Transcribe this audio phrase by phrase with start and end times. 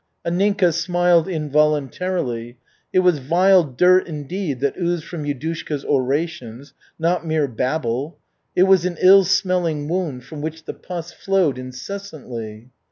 [0.25, 2.57] Anninka smiled involuntarily.
[2.91, 8.17] It was vile dirt indeed, that oozed from Yudushka's orations, not mere babble.
[8.55, 12.71] It was an ill smelling wound from which the pus flowed incessantly.